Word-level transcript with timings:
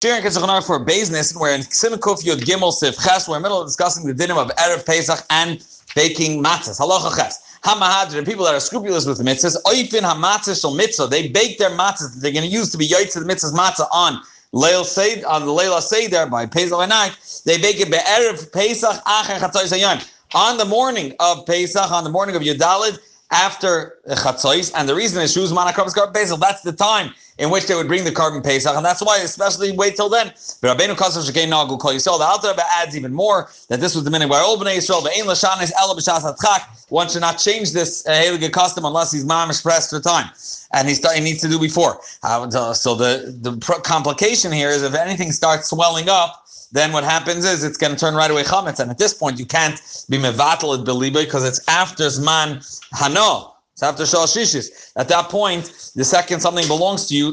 Sharing 0.00 0.22
Kitzachonor 0.22 0.64
for 0.64 0.78
business, 0.78 1.32
and 1.32 1.40
we're 1.40 1.52
in 1.52 1.62
Simikuf 1.62 2.22
Yud 2.22 2.38
Gimel 2.42 2.72
Sif 2.72 2.96
Ches, 2.98 3.26
we're 3.26 3.34
in 3.34 3.42
the 3.42 3.48
middle 3.48 3.60
of 3.60 3.66
discussing 3.66 4.06
the 4.06 4.14
dinim 4.14 4.36
of 4.36 4.48
Erev 4.54 4.86
Pesach 4.86 5.26
and 5.28 5.60
baking 5.96 6.40
matzahs. 6.40 6.78
Halacha 6.78 7.16
Ches. 7.16 7.58
Hamahadr, 7.64 8.24
people 8.24 8.44
that 8.44 8.54
are 8.54 8.60
scrupulous 8.60 9.06
with 9.06 9.18
the 9.18 9.24
mitzvahs, 9.24 9.60
Oifin 9.64 10.02
Hamatzah 10.02 10.60
Shal 10.60 10.72
Mitzvah, 10.72 11.08
they 11.08 11.26
bake 11.26 11.58
their 11.58 11.70
matzahs 11.70 12.14
that 12.14 12.20
they're 12.20 12.30
going 12.30 12.48
to 12.48 12.48
use 12.48 12.70
to 12.70 12.78
be 12.78 12.86
Yaitz 12.86 13.14
the 13.14 13.20
mitzvahs 13.22 13.52
matzah 13.52 13.88
on 13.90 14.22
Leil 14.54 14.84
Seid, 14.84 15.24
on 15.24 15.44
the 15.44 15.52
Leila 15.52 15.82
Seder 15.82 16.26
by 16.26 16.46
Pesach 16.46 16.88
night. 16.88 17.42
They 17.44 17.60
bake 17.60 17.80
it 17.80 17.90
by 17.90 17.96
Erev 17.96 18.52
Pesach 18.52 19.02
Acher 19.04 19.40
Chatzos 19.40 19.76
Hayom. 19.76 20.08
On 20.32 20.58
the 20.58 20.64
morning 20.64 21.12
of 21.18 21.44
Pesach, 21.44 21.90
on 21.90 22.04
the 22.04 22.10
morning 22.10 22.36
of 22.36 22.42
Yudalid, 22.42 23.00
after 23.32 23.96
Chatzos, 24.08 24.72
and 24.76 24.88
the 24.88 24.94
reason 24.94 25.20
is 25.20 25.36
Shuz 25.36 25.52
Manakavas 25.52 25.92
Korban 25.92 26.14
Pesach, 26.14 26.38
that's 26.38 26.62
the 26.62 26.72
time 26.72 27.12
in 27.38 27.50
which 27.50 27.66
they 27.66 27.74
would 27.74 27.86
bring 27.86 28.04
the 28.04 28.10
korban 28.10 28.42
Pesach, 28.42 28.74
and 28.74 28.84
that's 28.84 29.00
why 29.00 29.18
especially 29.18 29.72
wait 29.72 29.96
till 29.96 30.08
then. 30.08 30.32
But 30.60 30.76
Rabbeinu 30.76 30.96
Kasav 30.96 31.28
Shekein 31.28 31.48
Nagu 31.48 31.78
Kol 31.78 31.92
Yisrael, 31.92 32.18
the 32.18 32.24
Alter 32.24 32.48
Rebbe 32.48 32.64
adds 32.74 32.96
even 32.96 33.14
more 33.14 33.48
that 33.68 33.80
this 33.80 33.94
was 33.94 34.04
the 34.04 34.10
minute 34.10 34.28
where 34.28 34.42
all 34.42 34.56
Bnei 34.58 34.76
Yisrael, 34.76 35.02
Ve'ein 35.02 35.24
Lashanis 35.24 35.72
Ela 35.78 35.94
B'Shas 35.94 36.22
Atchak, 36.22 36.90
one 36.90 37.08
should 37.08 37.20
not 37.20 37.38
change 37.38 37.72
this 37.72 38.06
uh, 38.06 38.10
Heilige 38.10 38.50
custom 38.52 38.84
unless 38.84 39.12
he's 39.12 39.24
mamish 39.24 39.62
pressed 39.62 39.90
for 39.90 40.00
time. 40.00 40.30
And 40.72 40.88
he's, 40.88 40.98
he 41.14 41.20
needs 41.20 41.40
to 41.42 41.48
do 41.48 41.58
before. 41.58 42.00
Uh, 42.22 42.74
so 42.74 42.94
the, 42.94 43.36
the 43.40 43.80
complication 43.84 44.52
here 44.52 44.70
is 44.70 44.82
if 44.82 44.94
anything 44.94 45.32
starts 45.32 45.70
swelling 45.70 46.08
up, 46.08 46.44
then 46.72 46.92
what 46.92 47.04
happens 47.04 47.44
is 47.44 47.64
it's 47.64 47.78
going 47.78 47.92
to 47.92 47.98
turn 47.98 48.14
right 48.14 48.30
away 48.30 48.42
chametz, 48.42 48.78
and 48.78 48.90
at 48.90 48.98
this 48.98 49.14
point 49.14 49.38
you 49.38 49.46
can't 49.46 49.80
be 50.10 50.18
mevatel 50.18 50.78
it 50.78 50.84
beliba 50.84 51.24
because 51.24 51.44
it's 51.44 51.66
after 51.66 52.04
zman 52.04 52.58
hano. 52.92 53.52
It's 53.78 53.82
after 53.84 54.04
Shal 54.06 54.26
Shishis. 54.26 54.90
At 54.96 55.06
that 55.06 55.28
point, 55.28 55.92
the 55.94 56.04
second 56.04 56.40
something 56.40 56.66
belongs 56.66 57.06
to 57.06 57.14
you, 57.14 57.28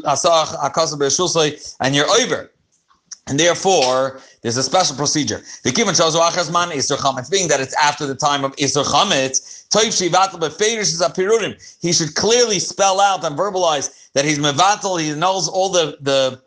and 1.79 1.95
you're 1.95 2.09
over. 2.21 2.51
And 3.25 3.39
therefore, 3.39 4.19
there's 4.43 4.55
a 4.55 4.61
special 4.61 4.95
procedure. 4.95 5.41
The 5.63 5.71
given 5.71 5.95
shows 5.95 6.15
achazman 6.15 6.71
isur 6.71 6.97
chametz, 6.97 7.31
being 7.31 7.47
that 7.47 7.61
it's 7.61 7.73
after 7.73 8.05
the 8.05 8.13
time 8.13 8.43
of 8.43 8.55
isur 8.57 8.85
chametz. 8.85 9.54
He 11.81 11.93
should 11.93 12.15
clearly 12.15 12.59
spell 12.59 12.99
out 12.99 13.23
and 13.23 13.37
verbalize 13.37 14.05
that 14.15 14.23
he's 14.23 14.39
mevatel, 14.39 14.99
he 15.01 15.13
knows 15.13 15.49
all 15.49 15.69
the, 15.69 15.97
the 15.99 16.41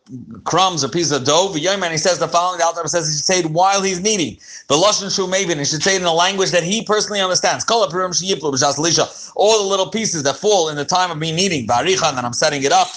crumbs 0.45 0.83
or 0.83 0.89
pieces 0.89 1.13
of 1.13 1.25
dough. 1.25 1.53
And 1.53 1.93
he 1.93 1.99
says 1.99 2.19
the 2.19 2.27
following, 2.27 2.59
the 2.59 2.65
Alter 2.65 2.89
says 2.89 3.07
he 3.07 3.13
should 3.15 3.25
say 3.25 3.41
it 3.41 3.51
while 3.51 3.83
he's 3.83 4.01
kneading. 4.01 4.39
The 4.69 4.75
Lashon 4.75 5.15
Shu 5.15 5.27
Mavin, 5.27 5.59
he 5.59 5.67
should 5.67 5.83
say 5.83 5.97
it 5.97 6.01
in 6.01 6.07
a 6.07 6.15
language 6.15 6.51
that 6.53 6.63
he 6.63 6.83
personally 6.83 7.21
understands. 7.21 7.67
All 7.69 7.89
the 9.63 9.69
little 9.69 9.91
pieces 9.91 10.23
that 10.23 10.37
fall 10.37 10.71
in 10.71 10.77
the 10.77 10.85
time 10.87 11.11
of 11.11 11.19
me 11.19 11.31
kneading, 11.31 11.67
Barichan, 11.67 12.17
and 12.17 12.27
I'm 12.27 12.33
setting 12.33 12.63
it 12.63 12.73
up. 12.73 12.89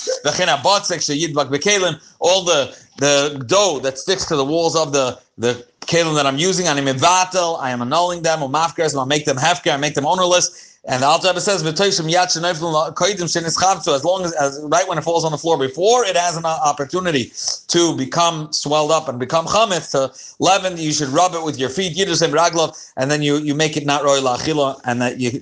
All 2.20 2.44
the 2.44 2.78
the 2.98 3.44
dough 3.48 3.80
that 3.80 3.98
sticks 3.98 4.26
to 4.28 4.36
the 4.36 4.46
walls 4.46 4.76
of 4.76 4.94
the 4.94 5.20
the 5.38 5.66
kalim 5.88 6.16
that 6.16 6.26
I'm 6.26 6.38
using, 6.38 6.68
I'm 6.68 6.78
mevatel, 6.78 7.60
I 7.60 7.72
am 7.72 7.82
annulling 7.82 8.22
them, 8.22 8.44
or 8.44 8.50
mafkers, 8.50 8.96
I'll 8.98 9.06
make 9.06 9.26
them 9.26 9.38
hefker, 9.38 9.74
I 9.74 9.78
make 9.78 9.96
them 9.96 10.06
ownerless. 10.06 10.71
And 10.86 11.04
the 11.04 11.06
Alter 11.06 11.28
Rebbe 11.28 11.40
says, 11.40 11.64
as 11.64 12.04
long 14.04 14.26
as, 14.26 14.34
as 14.34 14.60
right 14.64 14.88
when 14.88 14.98
it 14.98 15.04
falls 15.04 15.24
on 15.24 15.32
the 15.32 15.38
floor, 15.38 15.56
before 15.56 16.04
it 16.06 16.18
has 16.18 16.36
an 16.36 16.46
opportunity 16.46 17.32
to 17.68 17.96
become 17.96 18.52
swelled 18.52 18.90
up 18.90 19.08
and 19.08 19.20
become 19.20 19.46
chametz, 19.46 19.92
to 19.92 20.12
leaven, 20.40 20.78
you 20.78 20.92
should 20.92 21.10
rub 21.10 21.36
it 21.36 21.44
with 21.44 21.60
your 21.60 21.70
feet, 21.70 21.96
yidusem 21.96 22.32
raglov, 22.32 22.92
and 22.98 23.12
then 23.12 23.22
you, 23.22 23.38
you 23.38 23.54
make 23.54 23.78
it 23.78 23.86
not 23.86 24.04
roy 24.04 24.20
lachila, 24.20 24.82
and 24.86 25.00
that 25.00 25.20
you 25.20 25.40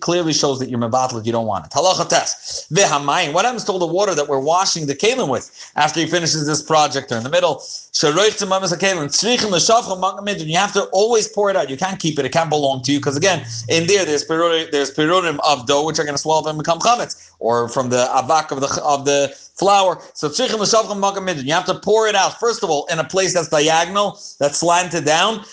clearly 0.00 0.32
shows 0.32 0.58
that 0.58 0.68
you're 0.68 0.80
mebatlet, 0.80 1.24
you 1.24 1.30
don't 1.30 1.46
want 1.46 1.64
it. 1.64 1.70
Halacha 1.70 2.08
test. 2.08 2.68
V'hamayim. 2.74 3.32
What 3.32 3.44
happens 3.44 3.62
to 3.64 3.72
all 3.72 3.78
the 3.78 3.86
water 3.86 4.16
that 4.16 4.26
we're 4.26 4.40
washing 4.40 4.86
the 4.86 4.96
kalim 4.96 5.28
with 5.28 5.48
after 5.76 6.00
he 6.00 6.06
finishes 6.06 6.44
this 6.44 6.60
project 6.60 7.12
or 7.12 7.18
in 7.18 7.22
the 7.22 7.30
middle? 7.30 7.62
You 8.02 8.10
have 10.56 10.72
to 10.72 10.82
always 10.92 11.28
pour 11.28 11.50
it 11.50 11.56
out. 11.56 11.68
You 11.68 11.76
can't 11.76 12.00
keep 12.00 12.18
it. 12.18 12.24
It 12.24 12.32
can't 12.32 12.48
belong 12.48 12.80
to 12.84 12.92
you 12.92 12.98
because 12.98 13.18
again, 13.18 13.44
in 13.68 13.86
there 13.86 14.06
there's 14.06 14.24
there's 14.72 14.90
pirurim 14.90 15.38
of 15.46 15.66
dough 15.66 15.84
which 15.84 15.98
are 16.00 16.04
going 16.04 16.16
to 16.16 16.20
swell 16.22 16.38
up 16.38 16.46
and 16.46 16.58
become 16.58 16.80
chametz, 16.80 17.30
or 17.38 17.68
from 17.68 17.90
the 17.90 18.08
avak 18.12 18.50
of 18.50 18.60
the 18.60 18.82
of 18.82 19.04
the 19.04 19.32
flour. 19.62 20.02
So. 20.14 20.28
You 20.28 21.52
have 21.54 21.66
to 21.66 21.78
pour 21.82 22.08
it 22.08 22.16
out 22.16 22.40
first 22.40 22.62
of 22.64 22.70
all 22.70 22.86
in 22.86 22.98
a 22.98 23.04
place 23.04 23.32
that's 23.34 23.48
diagonal, 23.48 24.18
that's 24.40 24.58
slanted 24.58 25.04
down. 25.04 25.44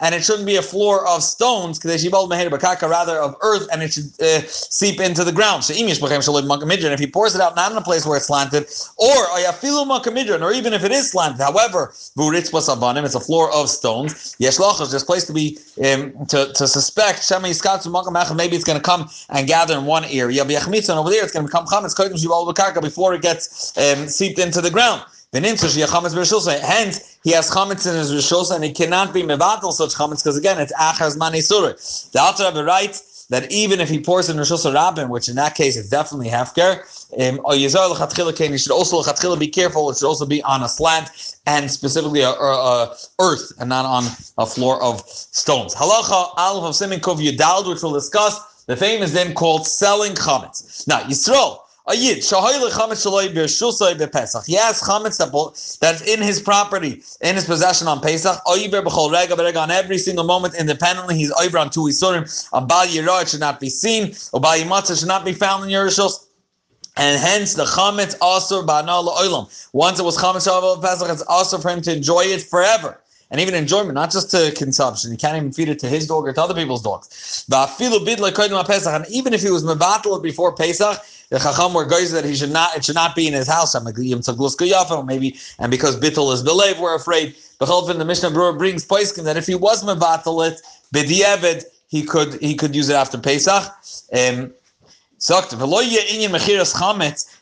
and 0.00 0.14
it 0.14 0.24
shouldn't 0.24 0.46
be 0.46 0.56
a 0.56 0.62
floor 0.62 1.06
of 1.06 1.22
stones, 1.22 1.78
rather 1.84 3.18
of 3.18 3.36
earth, 3.42 3.68
and 3.70 3.82
it 3.82 3.92
should 3.92 4.10
uh, 4.22 4.40
seep 4.46 5.00
into 5.00 5.24
the 5.24 5.32
ground. 5.32 5.64
So 5.64 5.74
if 5.74 7.00
he 7.00 7.06
pours 7.06 7.34
it 7.34 7.40
out 7.40 7.56
not 7.56 7.70
in 7.72 7.76
a 7.76 7.82
place 7.82 8.06
where 8.06 8.16
it's 8.16 8.26
slanted, 8.26 8.64
or 8.96 9.14
or 10.42 10.52
even 10.52 10.72
if 10.72 10.84
it 10.84 10.92
is 10.92 11.10
slanted, 11.10 11.40
however, 11.40 11.92
it's 12.16 13.14
a 13.14 13.20
floor 13.20 13.52
of 13.54 13.68
stones. 13.68 14.36
Yeshlachos, 14.40 14.90
there's 14.90 15.04
place 15.04 15.26
to 15.26 15.32
be 15.32 15.58
um, 15.84 16.26
to, 16.26 16.52
to 16.54 16.66
suspect 16.66 17.30
maybe 18.34 18.56
it's 18.56 18.64
going 18.64 18.78
to 18.78 18.82
come 18.82 19.10
and 19.30 19.46
gather 19.46 19.76
in 19.76 19.84
one 19.84 20.04
area. 20.04 20.42
And 20.42 20.52
over 20.98 21.10
there, 21.10 21.22
it's 21.22 21.32
going 21.32 21.46
to 21.46 21.50
become 21.50 21.66
chametz 21.66 21.94
before 22.80 23.14
it 23.14 23.22
gets 23.22 23.76
um, 23.78 24.08
seeped 24.08 24.38
into 24.38 24.60
the 24.60 24.70
ground. 24.70 25.02
Hence, 25.32 25.62
he 27.24 27.32
has 27.32 27.50
chametz 27.50 27.90
in 27.90 27.96
his 27.96 28.12
rishos, 28.12 28.54
and 28.54 28.62
he 28.62 28.72
cannot 28.72 29.12
be 29.12 29.22
mevatel 29.22 29.72
such 29.72 29.94
chametz 29.94 30.22
because 30.22 30.36
again, 30.36 30.60
it's 30.60 30.72
achaz 30.74 31.16
manisur. 31.16 32.12
The 32.12 32.20
Alter 32.20 32.44
Rebbe 32.44 32.62
writes 32.64 33.26
that 33.30 33.50
even 33.50 33.80
if 33.80 33.88
he 33.88 34.00
pours 34.00 34.28
in 34.28 34.36
rishos 34.36 34.72
rabbin, 34.72 35.08
which 35.08 35.28
in 35.28 35.34
that 35.34 35.56
case 35.56 35.76
is 35.76 35.90
definitely 35.90 36.28
hefker, 36.28 36.82
um, 37.18 37.40
you 37.58 37.68
should 38.58 38.70
also 38.70 39.36
be 39.36 39.48
careful. 39.48 39.90
It 39.90 39.96
should 39.96 40.06
also 40.06 40.26
be 40.26 40.42
on 40.42 40.62
a 40.62 40.68
slant 40.68 41.36
and 41.46 41.70
specifically 41.70 42.20
a, 42.20 42.30
a, 42.30 42.84
a 42.84 42.96
earth 43.20 43.52
and 43.58 43.68
not 43.68 43.84
on 43.84 44.04
a 44.38 44.46
floor 44.46 44.80
of 44.82 45.00
stones. 45.08 45.74
Halacha 45.74 46.30
Aleph 46.36 46.64
of 46.64 46.76
Simin 46.76 47.00
Kov 47.00 47.18
Yudal, 47.18 47.68
which 47.68 47.82
we'll 47.82 47.92
discuss. 47.92 48.64
The 48.66 48.76
famous 48.76 49.12
then 49.12 49.34
called 49.34 49.66
selling 49.66 50.14
chametz. 50.14 50.86
Now 50.86 51.00
Yisrael 51.00 51.58
a 51.86 51.94
yid 51.94 52.18
shahoyle 52.18 52.70
chametz 52.70 53.04
shaloi 53.04 53.28
b'shusay 53.34 53.94
b'pesach. 53.94 54.46
He 54.46 54.54
has 54.54 54.80
chametz 54.80 55.18
that 55.18 55.78
that's 55.80 56.02
in 56.02 56.22
his 56.22 56.40
property, 56.40 57.02
in 57.20 57.34
his 57.34 57.44
possession 57.44 57.88
on 57.88 58.00
Pesach. 58.00 58.40
Oiver 58.46 58.82
b'chol 58.82 59.12
rega 59.12 59.34
b'rega 59.34 59.62
on 59.62 59.70
every 59.70 59.98
single 59.98 60.24
moment 60.24 60.54
independently. 60.54 61.16
He's 61.16 61.32
over 61.32 61.58
on 61.58 61.70
two 61.70 61.82
isurim. 61.82 62.48
On 62.52 62.66
bal 62.66 62.86
yirah 62.86 63.22
it 63.22 63.28
should 63.28 63.40
not 63.40 63.60
be 63.60 63.68
seen. 63.68 64.14
Or 64.32 64.40
bal 64.40 64.56
yimatzah 64.58 64.98
should 64.98 65.08
not 65.08 65.24
be 65.24 65.32
found 65.34 65.64
in 65.64 65.70
Yerushos. 65.70 66.26
And 66.96 67.20
hence 67.20 67.54
the 67.54 67.64
chametz 67.64 68.16
also 68.20 68.64
ba'na 68.64 69.06
la'olam. 69.06 69.68
Once 69.74 69.98
it 69.98 70.04
was 70.04 70.16
chametz 70.16 70.48
shaloi 70.48 70.80
Pesach, 70.80 71.10
it's 71.10 71.22
also 71.22 71.58
for 71.58 71.70
him 71.70 71.82
to 71.82 71.94
enjoy 71.94 72.22
it 72.22 72.42
forever 72.42 73.00
and 73.30 73.40
even 73.40 73.54
enjoyment, 73.54 73.94
not 73.94 74.10
just 74.10 74.30
to 74.30 74.52
consumption. 74.56 75.10
He 75.10 75.16
can't 75.16 75.36
even 75.36 75.52
feed 75.52 75.68
it 75.68 75.78
to 75.80 75.88
his 75.88 76.06
dog 76.06 76.28
or 76.28 76.32
to 76.32 76.42
other 76.42 76.54
people's 76.54 76.82
dogs. 76.82 77.44
And 77.50 79.06
even 79.08 79.34
if 79.34 79.42
he 79.42 79.50
was 79.50 79.64
mevatel 79.64 80.22
before 80.22 80.54
Pesach, 80.54 80.98
the 81.30 81.38
Chacham 81.38 81.72
were 81.74 81.84
guys 81.84 82.12
that 82.12 82.24
he 82.24 82.34
should 82.36 82.52
not, 82.52 82.76
it 82.76 82.84
should 82.84 82.94
not 82.94 83.16
be 83.16 83.26
in 83.26 83.32
his 83.32 83.48
house. 83.48 83.74
Maybe, 83.74 85.36
and 85.58 85.70
because 85.70 85.96
Bittul 85.98 86.32
is 86.32 86.42
believed, 86.42 86.78
we're 86.80 86.94
afraid. 86.94 87.34
The 87.58 87.94
the 87.96 88.04
Mishnah 88.04 88.30
Berurah 88.30 88.58
brings 88.58 88.84
Poiskin 88.84 89.24
that 89.24 89.36
if 89.36 89.46
he 89.46 89.54
was 89.54 89.82
mevatel 89.82 90.46
it, 90.48 90.60
b'di'evid, 90.92 91.64
he 91.88 92.02
could 92.02 92.40
he 92.42 92.54
could 92.54 92.74
use 92.74 92.88
it 92.88 92.94
after 92.94 93.18
Pesach. 93.18 93.72
Um, 94.12 94.52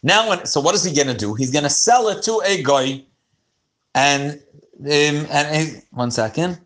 now, 0.02 0.28
when, 0.28 0.46
so 0.46 0.60
what 0.60 0.74
is 0.74 0.84
he 0.84 0.94
going 0.94 1.08
to 1.08 1.14
do? 1.14 1.34
He's 1.34 1.50
going 1.50 1.64
to 1.64 1.70
sell 1.70 2.08
it 2.08 2.22
to 2.22 2.40
a 2.44 2.62
guy, 2.62 3.02
and 3.94 4.32
um, 4.80 5.26
and 5.30 5.82
one 5.90 6.10
second. 6.10 6.60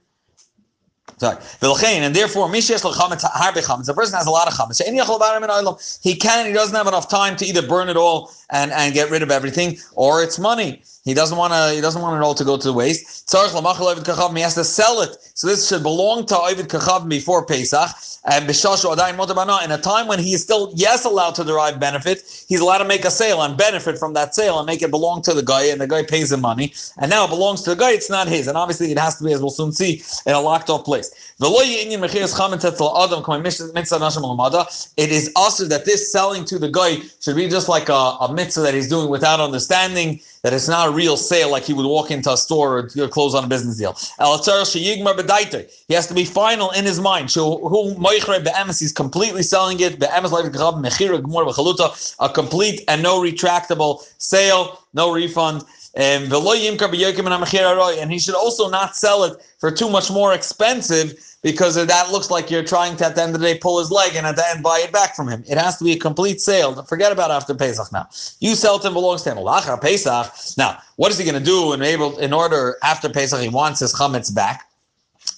Sorry. 1.19 1.37
And 1.62 2.15
therefore, 2.15 2.49
the 2.50 3.93
person 3.94 4.19
has 4.19 4.27
a 4.27 4.31
lot 4.31 4.49
of 4.49 4.54
chametz. 4.54 5.99
He 6.03 6.15
can, 6.15 6.47
he 6.47 6.53
doesn't 6.53 6.77
have 6.77 6.87
enough 6.87 7.09
time 7.09 7.37
to 7.37 7.47
either 7.47 7.66
burn 7.66 7.88
it 7.88 7.97
all 7.97 8.32
and, 8.50 8.71
and 8.72 8.93
get 8.93 9.10
rid 9.10 9.22
of 9.22 9.31
everything, 9.31 9.78
or 9.94 10.22
it's 10.22 10.38
money. 10.38 10.82
He 11.06 11.15
doesn't 11.15 11.38
want 11.38 11.53
to. 11.53 11.72
He 11.72 11.81
doesn't 11.81 12.02
want 12.02 12.17
it 12.20 12.25
all 12.25 12.35
to 12.35 12.44
go 12.44 12.56
to 12.56 12.67
the 12.67 12.73
waste. 12.73 13.31
He 13.31 14.40
has 14.43 14.55
to 14.55 14.64
sell 14.64 15.00
it. 15.02 15.17
So 15.35 15.46
this 15.46 15.69
should 15.69 15.85
belong 15.85 16.26
to 16.26 16.37
Ovid 16.37 16.69
Kachav 16.69 17.08
before 17.08 17.46
Pesach. 17.46 17.90
And 18.29 18.50
in 18.50 19.70
a 19.70 19.79
time 19.79 20.08
when 20.08 20.19
he 20.19 20.32
is 20.35 20.43
still 20.43 20.73
yes 20.75 21.05
allowed 21.05 21.37
to 21.37 21.44
derive 21.44 21.79
benefit, 21.79 22.44
he's 22.49 22.58
allowed 22.58 22.79
to 22.79 22.85
make 22.85 23.05
a 23.05 23.11
sale 23.11 23.40
and 23.43 23.56
benefit 23.56 23.99
from 23.99 24.14
that 24.14 24.35
sale 24.35 24.58
and 24.58 24.67
make 24.67 24.82
it 24.82 24.90
belong 24.90 25.23
to 25.23 25.32
the 25.32 25.44
guy, 25.44 25.67
and 25.67 25.81
the 25.81 25.87
guy 25.87 26.02
pays 26.02 26.32
him 26.32 26.40
money. 26.40 26.75
And 26.99 27.08
now 27.08 27.25
it 27.26 27.31
belongs 27.31 27.62
to 27.62 27.70
the 27.70 27.76
guy. 27.76 27.93
It's 27.93 28.11
not 28.11 28.26
his, 28.26 28.49
and 28.49 28.58
obviously 28.58 28.90
it 28.90 28.99
has 28.99 29.17
to 29.19 29.25
be, 29.25 29.32
as 29.32 29.40
we'll 29.40 29.50
soon 29.50 29.70
see, 29.70 30.02
in 30.26 30.35
a 30.35 30.40
locked 30.40 30.70
off 30.70 30.85
place. 30.85 31.06
It 34.97 35.11
is 35.11 35.31
also 35.37 35.64
that 35.67 35.85
this 35.85 36.12
selling 36.12 36.44
to 36.47 36.58
the 36.58 36.69
guy 36.70 36.99
should 37.20 37.37
be 37.37 37.49
just 37.49 37.69
like 37.69 37.88
a, 37.88 37.93
a 37.93 38.32
mitzvah 38.32 38.62
that 38.62 38.75
he's 38.75 38.88
doing 38.88 39.08
without 39.11 39.41
understanding 39.41 40.20
that 40.43 40.53
it's 40.55 40.69
not 40.69 40.88
a 40.88 40.91
real 40.91 41.17
sale 41.17 41.50
like 41.50 41.64
he 41.64 41.73
would 41.73 41.87
walk 41.87 42.11
into 42.11 42.31
a 42.32 42.37
store 42.37 42.79
or 42.79 43.08
close 43.08 43.35
on 43.35 43.44
a 43.44 43.49
business 43.49 43.76
deal. 43.76 43.97
He 45.88 45.94
has 45.94 46.06
to 46.06 46.14
be 46.14 46.25
final 46.25 46.70
in 46.70 46.85
his 46.85 47.00
mind. 47.00 47.31
He's 47.31 48.93
completely 48.93 49.43
selling 49.43 49.81
it. 49.81 50.00
A 52.20 52.29
complete 52.29 52.85
and 52.88 53.02
no 53.02 53.20
retractable 53.20 54.02
sale, 54.19 54.81
no 54.94 55.12
refund. 55.12 55.64
Um, 55.96 56.31
and 56.31 58.12
he 58.12 58.19
should 58.19 58.34
also 58.34 58.69
not 58.69 58.94
sell 58.94 59.25
it 59.25 59.43
for 59.58 59.70
too 59.70 59.88
much 59.88 60.10
more 60.10 60.34
expensive 60.34 61.14
because 61.43 61.75
that 61.76 62.10
looks 62.10 62.31
like 62.31 62.50
you're 62.50 62.64
trying 62.64 62.96
to, 62.96 63.06
at 63.06 63.14
the 63.14 63.22
end 63.22 63.34
of 63.34 63.40
the 63.40 63.46
day, 63.46 63.56
pull 63.56 63.78
his 63.78 63.90
leg 63.90 64.14
and 64.14 64.26
at 64.26 64.37
the 64.37 64.46
end 64.48 64.62
buy 64.62 64.82
it 64.84 64.93
back 64.93 65.16
from 65.16 65.28
him. 65.28 65.43
It 65.48 65.56
has 65.56 65.78
to 65.78 65.84
be 65.84 65.93
a 65.93 65.98
complete 65.98 66.40
sale. 66.40 66.82
Forget 66.82 67.12
about 67.12 67.31
after 67.31 67.54
Pesach 67.54 67.90
now. 67.93 68.08
You 68.40 68.54
sell 68.56 68.76
it 68.76 68.84
him 68.84 68.93
belongs 68.93 69.22
to 69.22 69.34
him. 69.34 69.38
Pesach. 69.78 70.56
Now, 70.58 70.78
what 70.96 71.12
is 71.12 71.19
he 71.19 71.25
going 71.25 71.38
to 71.38 71.44
do 71.44 71.72
in, 71.72 71.81
able, 71.82 72.19
in 72.19 72.32
order 72.32 72.76
after 72.82 73.08
Pesach? 73.08 73.40
He 73.40 73.49
wants 73.49 73.81
his 73.81 73.94
chametz 73.94 74.34
back. 74.34 74.69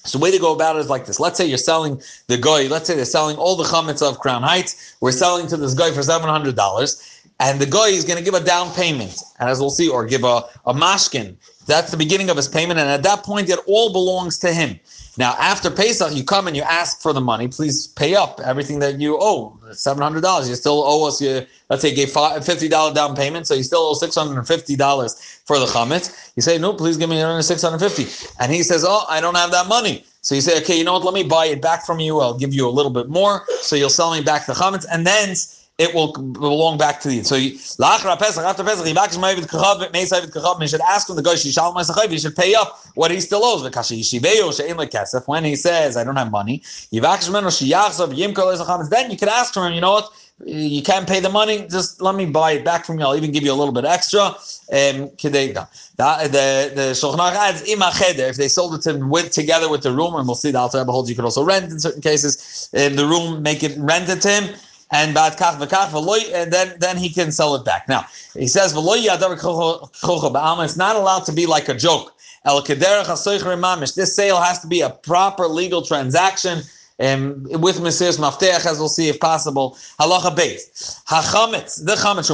So 0.05 0.19
the 0.19 0.23
way 0.23 0.31
to 0.31 0.39
go 0.39 0.55
about 0.55 0.77
it 0.77 0.81
is 0.81 0.89
like 0.89 1.07
this. 1.07 1.21
Let's 1.21 1.37
say 1.37 1.47
you're 1.47 1.59
selling 1.59 2.01
the 2.27 2.39
guy. 2.39 2.67
Let's 2.67 2.87
say 2.87 2.97
they're 2.97 3.05
selling 3.05 3.37
all 3.37 3.57
the 3.57 3.65
chametz 3.65 4.03
of 4.03 4.19
Crown 4.19 4.43
Heights. 4.43 4.97
We're 5.01 5.13
selling 5.13 5.47
to 5.49 5.57
this 5.57 5.75
guy 5.75 5.93
for 5.93 6.03
seven 6.03 6.29
hundred 6.29 6.57
dollars 6.57 7.18
and 7.41 7.61
the 7.61 7.67
guy 7.67 7.89
is 7.89 8.05
going 8.05 8.19
to 8.19 8.25
give 8.25 8.35
a 8.35 8.45
down 8.45 8.73
payment, 8.75 9.23
and 9.39 9.49
as 9.49 9.61
we'll 9.61 9.71
see, 9.71 9.89
or 9.89 10.05
give 10.05 10.25
a, 10.25 10.43
a 10.67 10.75
mashkin. 10.75 11.37
That's 11.67 11.91
the 11.91 11.97
beginning 11.97 12.31
of 12.31 12.37
his 12.37 12.49
payment, 12.49 12.81
and 12.81 12.89
at 12.89 13.03
that 13.03 13.23
point, 13.23 13.49
it 13.51 13.59
all 13.67 13.93
belongs 13.93 14.39
to 14.39 14.53
him. 14.53 14.81
Now, 15.19 15.35
after 15.39 15.69
Pesach, 15.69 16.15
you 16.15 16.23
come 16.23 16.47
and 16.47 16.57
you 16.57 16.63
ask 16.63 17.03
for 17.03 17.13
the 17.13 17.21
money. 17.21 17.49
Please 17.49 17.89
pay 17.89 18.15
up 18.15 18.41
everything 18.45 18.79
that 18.79 19.01
you 19.01 19.19
owe. 19.21 19.59
Seven 19.73 20.01
hundred 20.01 20.21
dollars. 20.21 20.49
You 20.49 20.55
still 20.55 20.83
owe 20.87 21.09
us. 21.09 21.21
You 21.21 21.45
let's 21.69 21.83
say 21.83 21.91
you 21.91 21.97
gave 21.97 22.11
fifty 22.45 22.69
dollar 22.69 22.95
down 22.95 23.17
payment, 23.17 23.47
so 23.47 23.55
you 23.55 23.65
still 23.65 23.81
owe 23.81 23.95
six 23.95 24.15
hundred 24.15 24.39
and 24.39 24.47
fifty 24.47 24.77
dollars 24.77 25.41
for 25.45 25.59
the 25.59 25.67
chametz. 25.67 26.33
You 26.37 26.43
say 26.43 26.57
no, 26.57 26.73
please 26.73 26.97
give 26.97 27.11
me 27.11 27.19
another 27.19 27.43
six 27.43 27.63
hundred 27.63 27.81
fifty, 27.81 28.07
and 28.39 28.53
he 28.53 28.63
says, 28.63 28.85
oh, 28.87 29.05
I 29.09 29.21
don't 29.21 29.37
have 29.37 29.51
that 29.51 29.67
money. 29.67 30.05
So 30.23 30.35
you 30.37 30.41
say, 30.41 30.61
okay, 30.63 30.79
you 30.79 30.85
know 30.85 30.93
what? 30.93 31.05
Let 31.05 31.15
me 31.15 31.25
buy 31.25 31.47
it 31.47 31.61
back 31.61 31.85
from 31.85 31.99
you. 31.99 32.21
I'll 32.21 32.39
give 32.39 32.55
you 32.55 32.69
a 32.69 32.71
little 32.71 32.93
bit 32.93 33.09
more, 33.09 33.45
so 33.61 33.75
you'll 33.75 33.91
sell 33.91 34.13
me 34.13 34.23
back 34.23 34.47
the 34.47 34.53
chametz, 34.53 34.87
and 34.91 35.05
then 35.05 35.35
it 35.79 35.95
will 35.95 36.13
belong 36.13 36.77
back 36.77 37.01
to 37.01 37.15
you. 37.15 37.23
So 37.23 37.37
lachra 37.37 38.19
Pesach 38.19 38.45
after 38.45 38.65
Pesach, 38.65 38.85
he 38.85 38.93
back 38.93 39.11
Shmei 39.11 39.37
V'Kachav 39.37 39.93
Meisai 39.93 40.23
V'Kachav. 40.23 40.61
He 40.61 40.67
should 40.67 40.81
ask 40.81 41.09
him 41.09 41.15
the 41.15 41.23
guy 41.23 41.35
Shishal 41.35 41.73
Ma'asachav. 41.73 42.11
He 42.11 42.19
should 42.19 42.35
pay 42.35 42.55
up 42.55 42.81
what 42.97 43.13
he 43.13 43.21
still 43.21 43.45
owes. 43.45 43.63
V'Kashi 43.63 44.01
Yishiveo 44.01 44.55
She'in 44.55 44.77
LeKesef. 44.77 45.29
When 45.29 45.45
he 45.45 45.55
says 45.55 45.97
I 45.97 46.03
don't 46.03 46.17
have 46.17 46.33
money, 46.33 46.59
Yivak 46.93 47.23
Shmeno 47.25 47.47
Shiyachzav 47.47 48.13
Yimkol 48.13 48.57
Ezachavim. 48.57 48.91
Then 48.91 49.11
you 49.11 49.17
can 49.17 49.29
ask 49.29 49.57
him. 49.57 49.73
You 49.73 49.81
know 49.81 49.93
what? 49.93 50.11
You 50.45 50.83
can't 50.83 51.07
pay 51.07 51.21
the 51.21 51.29
money. 51.29 51.67
Just 51.69 52.01
let 52.01 52.15
me 52.15 52.25
buy 52.27 52.53
it 52.53 52.65
back 52.65 52.85
from 52.85 52.99
you. 52.99 53.05
I'll 53.05 53.17
even 53.17 53.33
give 53.33 53.43
you 53.43 53.53
a 53.53 53.55
little 53.55 53.75
bit 53.75 53.85
extra. 53.85 54.21
Um, 54.21 55.11
the 55.17 55.67
the 55.97 56.95
Shulchan 56.95 57.19
adds. 57.19 57.63
If 57.67 58.37
they 58.37 58.49
sold 58.49 58.75
it 58.75 58.83
to 58.83 58.95
him 58.95 59.11
with 59.11 59.33
together 59.33 59.69
with 59.69 59.83
the 59.83 59.93
room, 59.93 60.15
and 60.15 60.27
we'll 60.27 60.37
see 60.37 60.53
the 60.53 60.59
Alter 60.59 60.85
holds 60.85 61.09
you 61.11 61.17
could 61.17 61.25
also 61.25 61.45
rent 61.45 61.73
in 61.73 61.81
certain 61.81 62.03
cases. 62.03 62.69
In 62.73 62.95
the 62.95 63.07
room, 63.07 63.43
make 63.43 63.65
it 63.65 63.77
rented 63.79 64.23
to 64.23 64.29
him 64.29 64.55
and 64.91 65.17
v'kach 65.17 66.35
and 66.35 66.53
then 66.53 66.75
then 66.79 66.97
he 66.97 67.11
can 67.11 67.31
sell 67.33 67.55
it 67.55 67.65
back. 67.65 67.89
Now 67.89 68.05
he 68.35 68.49
says 68.49 68.75
it's 68.75 70.77
not 70.77 70.97
allowed 70.97 71.25
to 71.25 71.33
be 71.33 71.47
like 71.47 71.69
a 71.69 71.75
joke. 71.75 72.15
El 72.45 72.63
This 72.63 74.17
sale 74.17 74.41
has 74.41 74.61
to 74.61 74.67
be 74.67 74.81
a 74.81 74.91
proper 74.91 75.47
legal 75.47 75.83
transaction. 75.83 76.63
Um, 77.01 77.45
with 77.45 77.79
Mesiris 77.79 78.19
Mafteach, 78.19 78.67
as 78.67 78.81
we'll 78.81 78.89
see 78.89 79.09
if 79.09 79.21
possible. 79.21 79.79
Halacha 80.01 80.35
base. 80.35 81.01
Hachametz, 81.09 81.85
the 81.85 81.95
chametz, 81.95 82.29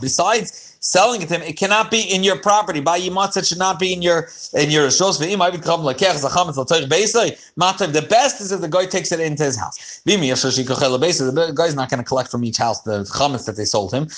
Besides 0.00 0.69
selling 0.80 1.22
it 1.22 1.28
to 1.28 1.34
him, 1.36 1.42
it 1.42 1.56
cannot 1.56 1.90
be 1.90 2.00
in 2.00 2.24
your 2.24 2.38
property. 2.38 2.80
By 2.80 2.98
Yimatzah, 2.98 3.46
should 3.46 3.58
not 3.58 3.78
be 3.78 3.92
in 3.92 4.02
your 4.02 4.28
in 4.54 4.70
your 4.70 4.88
shos. 4.88 5.18
The 5.20 5.26
best 8.08 8.40
is 8.40 8.52
if 8.52 8.60
the 8.60 8.68
guy 8.68 8.86
takes 8.86 9.12
it 9.12 9.20
into 9.20 9.44
his 9.44 9.58
house. 9.58 10.00
The 10.04 11.52
guy's 11.54 11.74
not 11.74 11.90
going 11.90 11.98
to 11.98 12.04
collect 12.04 12.30
from 12.30 12.44
each 12.44 12.56
house 12.56 12.80
the 12.82 13.02
chametz 13.04 13.44
that 13.46 13.56
they 13.56 13.64
sold 13.64 13.92
him. 13.92 14.08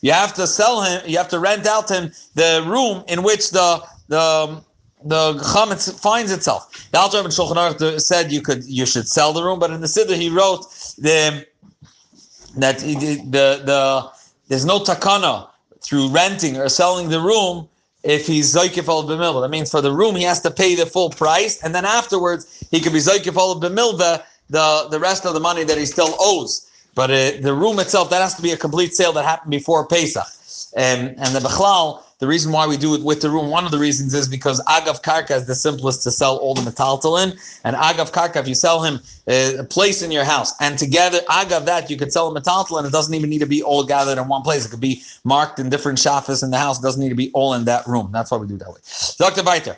You 0.00 0.12
have 0.12 0.34
to 0.34 0.46
sell 0.46 0.82
him. 0.82 1.02
You 1.06 1.18
have 1.18 1.28
to 1.28 1.38
rent 1.38 1.66
out 1.66 1.90
him 1.90 2.12
the 2.34 2.64
room 2.66 3.04
in 3.08 3.22
which 3.22 3.50
the 3.50 3.82
the 4.08 4.62
the 5.04 5.34
chametz 5.34 5.92
finds 6.00 6.30
itself. 6.32 6.88
The 6.92 6.98
Alter 6.98 7.22
Shulchan 7.24 8.00
said 8.00 8.32
you 8.32 8.40
could 8.40 8.64
you 8.64 8.86
should 8.86 9.08
sell 9.08 9.32
the 9.32 9.42
room, 9.42 9.58
but 9.58 9.70
in 9.70 9.80
the 9.80 9.86
Siddur 9.86 10.14
he 10.16 10.28
wrote 10.30 10.62
the 10.96 11.46
that 12.56 12.78
the 12.78 13.16
the 13.64 14.12
there's 14.52 14.66
no 14.66 14.78
takana 14.80 15.48
through 15.80 16.10
renting 16.10 16.58
or 16.58 16.68
selling 16.68 17.08
the 17.08 17.18
room 17.18 17.66
if 18.02 18.26
he's 18.26 18.54
Zoykif 18.54 18.86
al 18.86 19.02
B'milva. 19.04 19.40
That 19.40 19.48
means 19.48 19.70
for 19.70 19.80
the 19.80 19.90
room, 19.90 20.14
he 20.14 20.24
has 20.24 20.42
to 20.42 20.50
pay 20.50 20.74
the 20.74 20.84
full 20.84 21.08
price, 21.08 21.62
and 21.62 21.74
then 21.74 21.86
afterwards, 21.86 22.62
he 22.70 22.78
could 22.78 22.92
be 22.92 22.98
Zoykif 22.98 23.34
al 23.34 23.58
B'milva, 23.58 24.22
the, 24.50 24.88
the 24.90 25.00
rest 25.00 25.24
of 25.24 25.32
the 25.32 25.40
money 25.40 25.64
that 25.64 25.78
he 25.78 25.86
still 25.86 26.14
owes. 26.20 26.70
But 26.94 27.10
uh, 27.10 27.30
the 27.40 27.54
room 27.54 27.78
itself, 27.78 28.10
that 28.10 28.20
has 28.20 28.34
to 28.34 28.42
be 28.42 28.50
a 28.50 28.56
complete 28.58 28.94
sale 28.94 29.14
that 29.14 29.24
happened 29.24 29.50
before 29.50 29.86
Pesach. 29.86 30.26
Um, 30.74 31.14
and 31.18 31.34
the 31.34 31.40
Bechlal, 31.40 32.02
the 32.18 32.28
reason 32.28 32.52
why 32.52 32.66
we 32.68 32.76
do 32.76 32.94
it 32.94 33.02
with 33.02 33.20
the 33.20 33.28
room, 33.28 33.50
one 33.50 33.64
of 33.64 33.72
the 33.72 33.78
reasons 33.78 34.14
is 34.14 34.28
because 34.28 34.62
Agav 34.66 35.02
Karka 35.02 35.32
is 35.32 35.46
the 35.46 35.56
simplest 35.56 36.04
to 36.04 36.10
sell 36.12 36.36
all 36.36 36.54
the 36.54 36.62
metaltalin. 36.62 37.32
And 37.64 37.74
Agav 37.74 38.12
Karka, 38.12 38.36
if 38.36 38.46
you 38.46 38.54
sell 38.54 38.82
him 38.82 39.00
uh, 39.28 39.58
a 39.58 39.64
place 39.64 40.02
in 40.02 40.12
your 40.12 40.22
house, 40.24 40.54
and 40.60 40.78
together, 40.78 41.18
Agav 41.28 41.64
that, 41.64 41.90
you 41.90 41.96
could 41.96 42.12
sell 42.12 42.34
a 42.34 42.40
metaltalin, 42.40 42.86
it 42.86 42.92
doesn't 42.92 43.12
even 43.12 43.28
need 43.28 43.40
to 43.40 43.46
be 43.46 43.60
all 43.62 43.84
gathered 43.84 44.18
in 44.18 44.28
one 44.28 44.42
place. 44.42 44.64
It 44.64 44.68
could 44.68 44.80
be 44.80 45.02
marked 45.24 45.58
in 45.58 45.68
different 45.68 45.98
shafas 45.98 46.44
in 46.44 46.50
the 46.52 46.58
house. 46.58 46.78
It 46.78 46.82
doesn't 46.82 47.02
need 47.02 47.08
to 47.08 47.16
be 47.16 47.32
all 47.32 47.54
in 47.54 47.64
that 47.64 47.86
room. 47.88 48.10
That's 48.12 48.30
why 48.30 48.38
we 48.38 48.46
do 48.46 48.56
that 48.56 48.68
way. 48.68 48.80
Dr. 49.18 49.42
Beiter, 49.42 49.76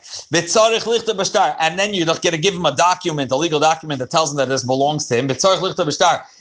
and 1.60 1.78
then 1.78 1.94
you're 1.94 2.06
going 2.06 2.20
to 2.20 2.38
give 2.38 2.54
him 2.54 2.66
a 2.66 2.76
document, 2.76 3.30
a 3.32 3.36
legal 3.36 3.58
document 3.58 3.98
that 4.00 4.10
tells 4.10 4.30
him 4.30 4.36
that 4.36 4.48
this 4.50 4.64
belongs 4.64 5.06
to 5.06 5.16
him. 5.16 5.28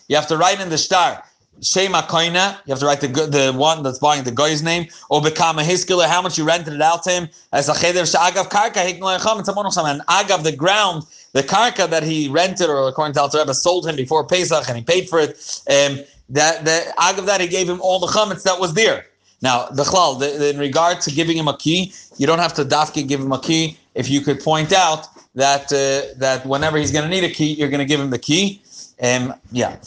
You 0.09 0.15
have 0.17 0.27
to 0.27 0.37
write 0.37 0.59
in 0.59 0.69
the 0.69 0.77
star 0.77 1.23
Shema 1.61 2.01
Koina, 2.01 2.57
you 2.65 2.71
have 2.71 2.79
to 2.79 2.85
write 2.85 3.01
the 3.01 3.07
the 3.07 3.53
one 3.55 3.83
that's 3.83 3.99
buying 3.99 4.23
the 4.23 4.31
guy's 4.31 4.61
name, 4.61 4.87
or 5.09 5.21
become 5.21 5.59
a 5.59 5.61
hiskiller, 5.61 6.07
how 6.07 6.21
much 6.21 6.37
you 6.37 6.45
rented 6.45 6.73
it 6.73 6.81
out 6.81 7.03
to 7.03 7.11
him, 7.11 7.29
as 7.53 7.69
a 7.69 7.73
cheder 7.73 8.01
shagav 8.01 8.49
karka 8.49 8.77
and 8.77 10.01
agav 10.01 10.43
the 10.43 10.55
ground, 10.55 11.03
the 11.33 11.43
karka 11.43 11.89
that 11.89 12.03
he 12.03 12.27
rented, 12.29 12.69
or 12.69 12.87
according 12.89 13.13
to 13.13 13.21
Alter 13.21 13.39
Rebbe, 13.39 13.53
sold 13.53 13.87
him 13.87 13.95
before 13.95 14.25
Pesach, 14.25 14.67
and 14.67 14.77
he 14.77 14.83
paid 14.83 15.07
for 15.07 15.19
it. 15.19 15.61
Um, 15.69 15.99
that 16.29 16.65
the 16.65 16.93
agav 16.97 17.25
that 17.25 17.39
he 17.39 17.47
gave 17.47 17.69
him 17.69 17.79
all 17.81 17.99
the 17.99 18.07
chametz 18.07 18.43
that 18.43 18.59
was 18.59 18.73
there. 18.73 19.05
Now 19.41 19.67
the 19.67 19.83
chlal, 19.83 20.21
in 20.49 20.57
regard 20.57 21.01
to 21.01 21.11
giving 21.11 21.37
him 21.37 21.47
a 21.47 21.57
key, 21.57 21.93
you 22.17 22.27
don't 22.27 22.39
have 22.39 22.53
to 22.55 22.65
dafki 22.65 23.07
give 23.07 23.19
him 23.19 23.31
a 23.31 23.39
key. 23.39 23.77
If 23.93 24.09
you 24.09 24.21
could 24.21 24.39
point 24.39 24.73
out 24.73 25.07
that 25.35 25.71
uh, 25.71 26.13
that 26.17 26.45
whenever 26.45 26.77
he's 26.77 26.91
going 26.91 27.03
to 27.03 27.09
need 27.09 27.23
a 27.23 27.29
key, 27.29 27.53
you're 27.53 27.69
going 27.69 27.79
to 27.79 27.85
give 27.85 27.99
him 27.99 28.09
the 28.09 28.19
key. 28.19 28.61
Um, 29.01 29.33
yeah. 29.51 29.77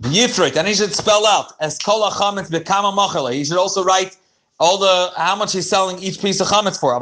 Yifrit, 0.01 0.55
and 0.55 0.67
he 0.67 0.73
should 0.73 0.93
spell 0.93 1.25
out 1.25 1.53
as 1.59 1.77
kol 1.77 2.09
chametz 2.09 2.49
bekama 2.49 2.95
machale. 2.95 3.33
He 3.33 3.43
should 3.43 3.57
also 3.57 3.83
write 3.83 4.15
all 4.59 4.77
the 4.77 5.11
how 5.15 5.35
much 5.35 5.53
he's 5.53 5.69
selling 5.69 5.99
each 5.99 6.21
piece 6.21 6.39
of 6.39 6.47
chametz 6.47 6.79
for. 6.79 6.93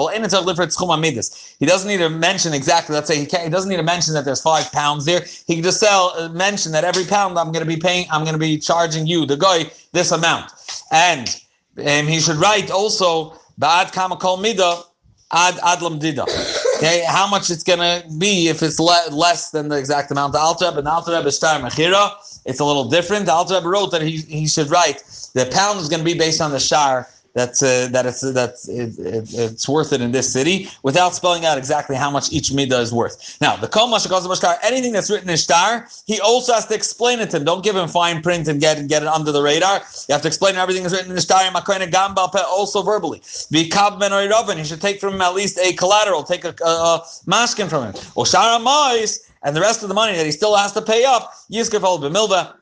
He 1.60 1.66
doesn't 1.66 1.88
need 1.88 1.98
to 1.98 2.10
mention 2.10 2.54
exactly. 2.54 2.96
Let's 2.96 3.08
say 3.08 3.18
he. 3.18 3.44
He 3.44 3.50
doesn't 3.50 3.70
need 3.70 3.78
to 3.78 3.84
mention 3.84 4.14
that 4.14 4.26
there's 4.26 4.42
five 4.42 4.72
pounds 4.72 5.06
there. 5.06 5.22
He 5.46 5.56
can 5.56 5.64
just 5.64 5.80
sell 5.80 6.14
uh, 6.18 6.30
mention 6.30 6.72
that 6.72 6.84
every 6.84 7.06
pound 7.06 7.38
I'm 7.38 7.52
going 7.52 7.66
to 7.66 7.70
be 7.70 7.78
paying. 7.78 8.08
I'm 8.12 8.24
going 8.24 8.34
to 8.34 8.40
be 8.40 8.58
charging 8.58 9.06
you 9.06 9.26
the 9.26 9.38
guy 9.38 9.72
this 9.92 10.12
amount, 10.12 10.52
and 10.92 11.40
he 11.76 12.20
should 12.20 12.38
write 12.38 12.72
also 12.72 13.40
ba'ad 13.60 13.92
kama 13.92 14.18
kol 14.18 14.38
mida 14.38 14.82
ad 15.32 15.56
adlam 15.56 16.00
dida. 16.00 16.26
Okay, 16.78 17.04
how 17.08 17.28
much 17.28 17.50
it's 17.50 17.64
to 17.80 18.08
be 18.20 18.50
if 18.50 18.62
it's 18.62 18.80
le- 18.80 19.10
less 19.12 19.50
than 19.50 19.68
the 19.68 19.78
exact 19.78 20.12
amount. 20.12 20.34
The 20.34 20.40
Alter 20.40 20.72
and 20.76 20.88
Alter 20.88 21.18
Rebbe 21.18 21.32
Star 21.32 21.60
Mechira 21.60 22.12
it's 22.46 22.62
a 22.62 22.66
little 22.66 22.86
different. 22.86 23.26
The 23.26 23.34
Alter 23.34 23.56
Rebbe 23.56 23.68
wrote 23.68 23.92
that 23.92 24.02
he, 24.02 24.18
he 24.18 24.48
should 24.48 24.70
write 24.70 25.04
the 25.34 25.46
pound 25.52 25.80
is 25.80 25.90
to 26.00 26.06
be 26.06 26.14
based 26.14 26.40
on 26.40 26.52
the 26.52 26.60
shar 26.60 27.08
that's 27.38 27.62
uh, 27.62 27.88
that 27.92 28.06
it's 28.06 28.22
that's 28.34 28.68
it, 28.68 28.98
it, 28.98 29.30
it's 29.34 29.70
worth 29.70 29.94
it 29.94 30.02
in 30.02 30.12
this 30.12 30.32
city 30.32 30.70
without 30.82 31.14
spelling 31.14 31.46
out 31.46 31.58
exactly 31.58 31.96
how 31.96 32.10
much 32.10 32.32
each 32.32 32.50
midah 32.50 32.82
is 32.82 32.92
worth. 32.92 33.38
Now 33.40 33.56
the 33.56 33.68
kol 33.68 33.88
shtar, 34.00 34.58
anything 34.64 34.92
that's 34.92 35.10
written 35.12 35.30
in 35.30 35.38
shtar, 35.38 35.88
he 36.06 36.20
also 36.20 36.54
has 36.54 36.66
to 36.66 36.76
explain 36.76 37.20
it 37.20 37.30
to 37.32 37.38
him. 37.38 37.44
Don't 37.44 37.64
give 37.64 37.76
him 37.76 37.88
fine 37.88 38.22
print 38.22 38.48
and 38.48 38.60
get 38.60 38.88
get 38.88 39.04
it 39.04 39.08
under 39.08 39.32
the 39.32 39.42
radar. 39.42 39.82
You 40.10 40.14
have 40.14 40.24
to 40.24 40.28
explain 40.28 40.56
everything 40.56 40.82
that's 40.84 40.96
written 40.96 41.12
in 41.12 41.20
shtar. 41.20 41.38
Gamba 41.98 42.28
also 42.48 42.82
verbally. 42.82 43.20
Vikab 43.20 44.00
ben 44.00 44.58
He 44.58 44.64
should 44.64 44.82
take 44.82 45.00
from 45.00 45.14
him 45.14 45.22
at 45.22 45.36
least 45.36 45.60
a 45.60 45.74
collateral, 45.74 46.24
take 46.24 46.44
a, 46.44 46.56
a, 46.66 46.70
a 46.70 47.06
maskin 47.28 47.70
from 47.70 47.84
him. 47.84 47.94
Oshara 48.16 48.58
and 49.44 49.56
the 49.56 49.62
rest 49.62 49.84
of 49.84 49.90
the 49.90 49.96
money 49.96 50.18
that 50.18 50.26
he 50.26 50.32
still 50.32 50.56
has 50.56 50.72
to 50.74 50.82
pay 50.82 51.06
up, 51.06 51.34
Yizkafal 51.52 52.00
b'milva, 52.00 52.56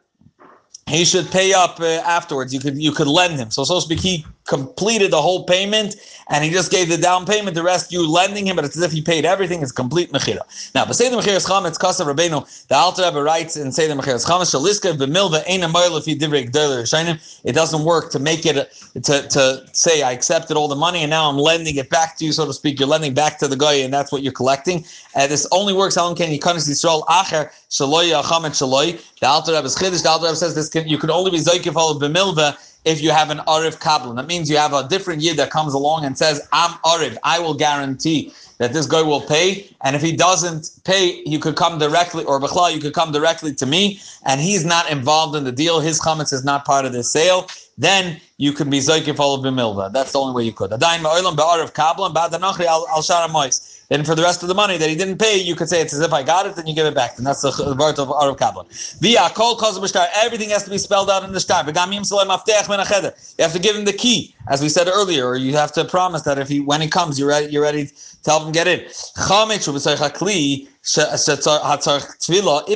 he 0.88 1.04
should 1.06 1.30
pay 1.32 1.54
up 1.54 1.80
uh, 1.80 1.86
afterwards. 2.06 2.54
You 2.54 2.60
could 2.60 2.78
you 2.78 2.92
could 2.92 3.08
lend 3.08 3.38
him. 3.38 3.50
So 3.50 3.64
so 3.64 3.80
speak, 3.80 4.00
he 4.00 4.26
completed 4.46 5.12
the 5.12 5.22
whole 5.22 5.44
payment 5.44 5.96
and 6.28 6.44
he 6.44 6.50
just 6.50 6.72
gave 6.72 6.90
the 6.90 6.98
down 6.98 7.26
payment, 7.26 7.56
the 7.56 7.64
rest 7.64 7.92
you 7.92 8.10
lending 8.10 8.48
him, 8.48 8.56
but 8.56 8.66
it's 8.66 8.78
as 8.78 8.84
if 8.84 8.92
he 8.92 9.02
paid 9.02 9.26
everything, 9.26 9.62
it's 9.62 9.72
complete 9.72 10.12
mechira. 10.12 10.42
Now, 10.74 10.86
but 10.86 10.96
say 10.96 11.10
the 11.10 11.18
mechira 11.18 11.44
chametz 11.46 11.78
kasav 11.78 12.12
rabbeinu, 12.12 12.68
the 12.68 12.76
Alter 12.76 13.04
Rebbe 13.04 13.22
writes 13.22 13.56
and 13.56 13.74
say 13.74 13.88
the 13.88 13.94
mechira 13.94 14.24
chametz 14.26 14.54
shaliska 14.54 14.98
b'milva 14.98 15.44
ein 15.48 15.64
a 15.64 15.68
moil 15.68 15.98
if 15.98 16.06
divrei 16.06 16.50
gdoler 16.50 17.42
It 17.44 17.54
doesn't 17.54 17.84
work 17.84 18.12
to 18.12 18.20
make 18.20 18.46
it 18.46 18.72
to 19.04 19.28
to 19.28 19.66
say 19.74 20.04
I 20.04 20.12
accepted 20.12 20.58
all 20.58 20.68
the 20.68 20.76
money 20.76 21.02
and 21.02 21.10
now 21.10 21.30
I'm 21.30 21.38
lending 21.38 21.76
it 21.76 21.90
back 21.90 22.18
to 22.18 22.26
you, 22.26 22.32
so 22.32 22.46
to 22.46 22.54
speak. 22.54 22.80
You're 22.80 22.88
lending 22.90 23.14
back 23.14 23.40
to 23.40 23.48
the 23.48 23.58
guy, 23.58 23.74
and 23.76 23.94
that's 23.94 24.12
what 24.12 24.24
you're 24.24 24.34
collecting. 24.34 24.86
And 25.16 25.32
this 25.32 25.48
only 25.52 25.74
works 25.74 25.96
can 25.96 26.32
you 26.32 26.40
kanis 26.40 26.70
Yisrael 26.70 27.06
acher 27.08 27.52
shaloi 27.70 28.22
chametz 28.24 28.62
shaloi. 28.62 29.02
The 29.20 29.28
Alter 29.28 29.54
Rebbe 29.54 29.66
is 29.66 29.76
chiddush. 29.76 30.04
The 30.04 30.10
Alter 30.10 30.26
Rebbe 30.26 30.36
says 30.36 30.56
this 30.56 30.70
can, 30.70 30.88
you 30.88 30.98
can 30.98 31.10
only 31.10 31.32
be 31.32 31.38
zoykif 31.38 31.76
al 31.76 32.00
b'milva 32.00 32.58
if 32.86 33.02
you 33.02 33.12
have 33.12 33.30
an 33.30 33.40
Arif 33.40 33.80
Kablan. 33.80 34.16
That 34.16 34.28
means 34.28 34.50
you 34.50 34.58
have 34.58 34.74
a 34.74 34.88
different 34.88 35.22
yid 35.22 35.38
that 35.38 35.50
comes 35.50 35.74
along 35.74 36.06
and 36.06 36.18
says, 36.18 36.48
I'm 36.54 36.72
Arif, 36.86 37.18
I 37.24 37.40
will 37.40 37.56
guarantee 37.56 38.32
that 38.58 38.74
this 38.74 38.86
guy 38.86 39.02
will 39.02 39.22
pay. 39.22 39.70
And 39.82 39.96
if 39.96 40.02
he 40.02 40.16
doesn't 40.16 40.70
pay, 40.86 41.22
you 41.26 41.40
could 41.40 41.56
come 41.56 41.78
directly, 41.78 42.24
or 42.24 42.40
Bechla, 42.40 42.74
you 42.74 42.80
could 42.80 42.94
come 42.94 43.12
directly 43.12 43.54
to 43.56 43.66
me, 43.66 44.00
and 44.26 44.40
he's 44.40 44.64
not 44.64 44.90
involved 44.90 45.36
in 45.36 45.44
the 45.44 45.52
deal. 45.52 45.80
His 45.80 46.00
chametz 46.00 46.32
is 46.32 46.46
not 46.46 46.64
part 46.64 46.86
of 46.86 46.94
the 46.94 47.04
sale. 47.04 47.48
Then 47.78 48.22
you 48.38 48.54
can 48.54 48.70
be 48.70 48.80
Zoykif 48.80 49.10
of 49.10 49.44
Bimilva. 49.44 49.92
That's 49.92 50.14
the 50.14 50.20
only 50.20 50.34
way 50.34 50.44
you 50.44 50.54
could. 50.54 50.72
Then 53.90 54.04
for 54.04 54.16
the 54.16 54.24
rest 54.24 54.42
of 54.42 54.48
the 54.48 54.56
money 54.56 54.78
that 54.78 54.90
he 54.90 54.96
didn't 54.96 55.20
pay, 55.20 55.38
you 55.38 55.56
could 55.56 55.70
say 55.70 55.80
it's 55.82 55.94
as 55.94 56.00
if 56.00 56.12
I 56.12 56.24
got 56.24 56.46
it, 56.48 56.56
then 56.56 56.66
you 56.66 56.74
give 56.74 56.88
it 56.88 56.96
back. 56.96 57.18
And 57.18 57.26
that's 57.26 57.42
the 57.42 57.76
word 57.78 58.00
of 58.00 58.08
Arev 58.08 58.38
Kablan. 58.38 59.00
Via 59.00 59.30
kol 59.30 59.60
everything 60.16 60.50
has 60.50 60.64
to 60.64 60.72
be 60.72 60.78
spelled 60.78 61.10
out 61.10 61.24
in 61.24 61.32
the 61.32 61.40
star. 61.40 61.64
You 61.66 61.74
have 63.44 63.54
to 63.54 63.60
give 63.60 63.76
him 63.76 63.86
the 63.86 63.94
key, 63.94 64.36
as 64.50 64.62
we 64.62 64.70
said 64.70 64.88
earlier, 64.88 65.28
or 65.28 65.36
you 65.36 65.54
have 65.56 65.72
to 65.74 65.86
promise 65.86 66.24
that 66.24 66.40
if 66.40 66.48
he 66.48 66.60
when 66.60 66.82
he 66.82 66.88
comes, 66.88 67.20
you're 67.20 67.30
ready, 67.30 67.52
you're 67.52 67.62
ready 67.62 67.86
to 67.88 68.30
help 68.30 68.44
him 68.44 68.52
get 68.52 68.68
in. 68.68 68.80
If 68.80 68.94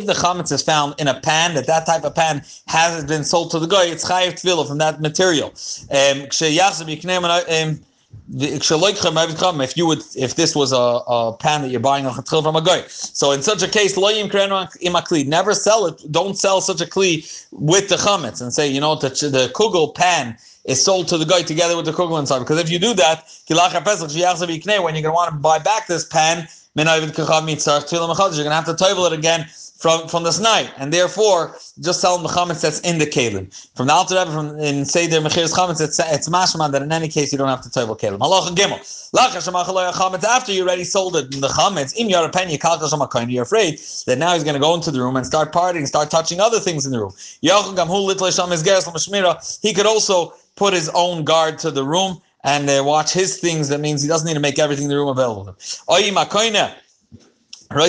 the 0.05 0.13
chametz 0.13 0.51
is 0.51 0.61
found 0.61 0.95
in 0.99 1.07
a 1.07 1.19
pan, 1.19 1.53
that 1.55 1.67
that 1.67 1.85
type 1.85 2.03
of 2.03 2.15
pan 2.15 2.43
hasn't 2.67 3.07
been 3.07 3.23
sold 3.23 3.51
to 3.51 3.59
the 3.59 3.67
guy, 3.67 3.85
it's 3.85 4.05
chayiv 4.07 4.33
tvila 4.33 4.67
from 4.67 4.77
that 4.77 5.01
material. 5.01 5.49
Um, 5.91 6.27
if 8.31 9.75
you 9.75 9.87
would, 9.87 10.03
if 10.15 10.35
this 10.35 10.55
was 10.55 10.71
a, 10.71 10.75
a 10.77 11.35
pan 11.37 11.61
that 11.61 11.69
you're 11.69 11.79
buying 11.79 12.05
from 12.05 12.55
a 12.55 12.61
guy, 12.61 12.83
so 12.87 13.31
in 13.31 13.41
such 13.41 13.63
a 13.63 13.67
case, 13.67 13.95
never 15.27 15.53
sell 15.53 15.85
it. 15.87 16.11
Don't 16.11 16.37
sell 16.37 16.61
such 16.61 16.81
a 16.81 16.85
kli 16.85 17.47
with 17.51 17.89
the 17.89 17.95
chametz 17.95 18.41
and 18.41 18.53
say, 18.53 18.67
you 18.67 18.79
know, 18.79 18.95
the, 18.95 19.09
the 19.09 19.51
kugel 19.55 19.93
pan 19.95 20.37
is 20.65 20.83
sold 20.83 21.07
to 21.07 21.17
the 21.17 21.25
guy 21.25 21.41
together 21.41 21.75
with 21.75 21.85
the 21.85 21.91
kugel 21.91 22.19
inside. 22.19 22.39
Because 22.39 22.59
if 22.59 22.69
you 22.69 22.77
do 22.77 22.93
that, 22.93 23.27
when 23.47 23.57
you're 23.57 23.81
going 23.81 25.03
to 25.03 25.11
want 25.11 25.31
to 25.31 25.37
buy 25.37 25.57
back 25.59 25.87
this 25.87 26.05
pan, 26.05 26.47
you're 26.75 26.85
going 26.85 27.11
to 27.11 27.23
have 28.53 28.65
to 28.65 28.73
tovel 28.73 29.07
it 29.07 29.13
again 29.13 29.47
from 29.79 30.07
from 30.09 30.23
this 30.23 30.39
night, 30.39 30.71
and 30.77 30.91
therefore 30.91 31.55
just 31.79 32.01
tell 32.01 32.19
chametz 32.19 32.61
that's 32.61 32.81
in 32.81 32.99
the 32.99 33.05
kalim. 33.05 33.47
From 33.75 33.87
the 33.87 33.93
Alter 33.93 34.15
Rebbe, 34.15 34.31
from 34.31 34.59
in 34.59 34.85
Seder 34.85 35.21
Mechiras 35.21 35.53
chametz, 35.53 35.81
it's 35.81 35.99
it's 35.99 36.27
mashman 36.27 36.71
that 36.73 36.81
in 36.81 36.91
any 36.91 37.07
case 37.07 37.31
you 37.31 37.37
don't 37.37 37.47
have 37.47 37.61
to 37.61 37.69
toivel 37.69 37.97
kalim. 37.97 38.19
Halacha 38.19 38.53
gimel. 38.55 38.79
chametz 39.13 40.23
after 40.25 40.51
you 40.51 40.63
already 40.63 40.83
sold 40.83 41.15
it 41.15 41.33
in 41.33 41.41
the 41.41 41.47
chametz. 41.47 41.93
Im 41.97 42.09
yarapen. 42.09 42.49
You're 43.31 43.43
afraid 43.43 43.79
that 44.05 44.17
now 44.17 44.33
he's 44.33 44.43
going 44.43 44.53
to 44.55 44.59
go 44.59 44.73
into 44.75 44.91
the 44.91 44.99
room 45.01 45.15
and 45.15 45.25
start 45.25 45.53
partying, 45.53 45.87
start 45.87 46.11
touching 46.11 46.39
other 46.39 46.59
things 46.59 46.85
in 46.85 46.91
the 46.91 46.99
room. 46.99 47.13
He 49.61 49.73
could 49.73 49.85
also 49.85 50.33
put 50.55 50.73
his 50.73 50.89
own 50.89 51.23
guard 51.23 51.57
to 51.59 51.71
the 51.71 51.83
room 51.83 52.21
and 52.43 52.69
uh, 52.69 52.83
watch 52.85 53.13
his 53.13 53.37
things. 53.37 53.69
That 53.69 53.79
means 53.79 54.01
he 54.01 54.07
doesn't 54.07 54.27
need 54.27 54.33
to 54.33 54.39
make 54.39 54.59
everything 54.59 54.85
in 54.85 54.89
the 54.89 54.95
room 54.95 55.09
available 55.09 55.45
to 55.45 55.51
him. 55.51 56.69
Or 57.71 57.81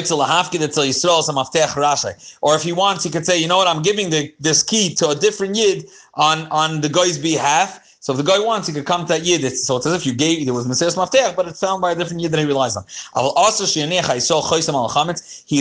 if 2.54 2.62
he 2.62 2.72
wants, 2.72 3.04
he 3.04 3.10
could 3.10 3.26
say, 3.26 3.38
you 3.38 3.48
know 3.48 3.56
what, 3.56 3.66
I'm 3.66 3.82
giving 3.82 4.10
the, 4.10 4.32
this 4.38 4.62
key 4.62 4.94
to 4.96 5.08
a 5.08 5.14
different 5.14 5.56
yid 5.56 5.88
on, 6.14 6.46
on 6.48 6.82
the 6.82 6.88
guy's 6.88 7.18
behalf. 7.18 7.96
So 8.00 8.12
if 8.12 8.18
the 8.18 8.24
guy 8.24 8.38
wants, 8.38 8.68
he 8.68 8.74
could 8.74 8.86
come 8.86 9.02
to 9.02 9.08
that 9.08 9.22
yid. 9.22 9.44
It's, 9.44 9.66
so 9.66 9.76
it's 9.76 9.86
as 9.86 9.94
if 9.94 10.06
you 10.06 10.14
gave, 10.14 10.42
it 10.42 10.46
there 10.46 10.54
was 10.54 10.66
Mesiris 10.66 10.96
Mafteach, 10.96 11.36
but 11.36 11.48
it's 11.48 11.60
found 11.60 11.80
by 11.80 11.92
a 11.92 11.94
different 11.94 12.20
yid 12.20 12.32
that 12.32 12.38
he 12.38 12.46
relies 12.46 12.76
on. 12.76 12.84
I 13.14 13.22
will 13.22 13.32
also, 13.32 13.64
he's 13.64 13.76